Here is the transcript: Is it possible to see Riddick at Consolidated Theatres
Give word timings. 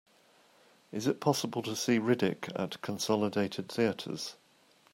Is 0.91 1.05
it 1.05 1.19
possible 1.21 1.61
to 1.61 1.75
see 1.75 1.99
Riddick 1.99 2.51
at 2.59 2.81
Consolidated 2.81 3.71
Theatres 3.71 4.35